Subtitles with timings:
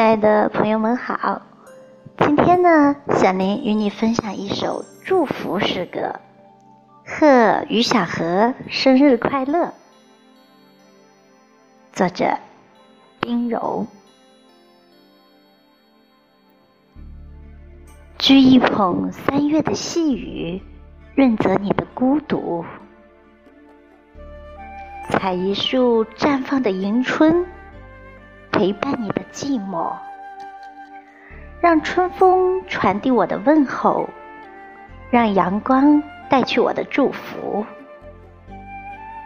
[0.00, 1.42] 亲爱的朋友们好，
[2.16, 6.18] 今天呢，小林与你分享一首祝福诗歌，
[7.04, 9.74] 贺于小河生日快乐。
[11.92, 12.38] 作者：
[13.20, 13.86] 冰柔。
[18.18, 20.62] 掬一捧三月的细雨，
[21.14, 22.64] 润泽你的孤独；
[25.10, 27.44] 采一束绽放的迎春。
[28.60, 29.90] 陪伴你的寂寞，
[31.62, 34.06] 让春风传递我的问候，
[35.08, 37.64] 让阳光带去我的祝福。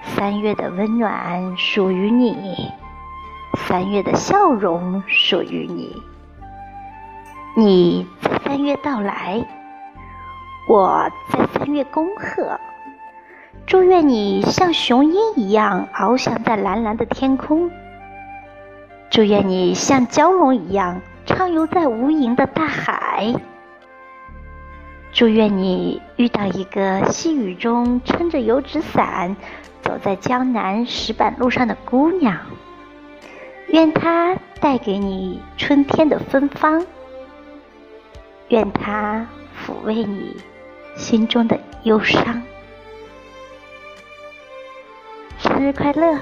[0.05, 2.71] 三月的温暖属于你，
[3.57, 6.01] 三月的笑容属于你。
[7.57, 9.45] 你在三月到来，
[10.69, 12.61] 我在三月恭贺。
[13.67, 17.69] 祝愿你像雄鹰一样翱翔在蓝蓝的天空。
[19.15, 23.33] 祝愿你像蛟龙一样畅游在无垠的大海。
[25.13, 29.37] 祝愿你遇到一个细雨中撑着油纸伞
[29.83, 32.41] 走在江南石板路上的姑娘。
[33.69, 36.85] 愿她带给你春天的芬芳。
[38.49, 39.29] 愿她
[39.65, 40.37] 抚慰你
[40.97, 42.43] 心中的忧伤。
[45.39, 46.19] 生日快乐，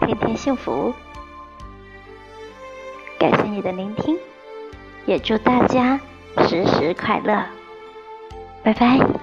[0.00, 0.92] 天天幸福。
[3.50, 4.16] 你的聆听，
[5.06, 5.98] 也祝大家
[6.48, 7.44] 时时快乐，
[8.62, 9.19] 拜拜。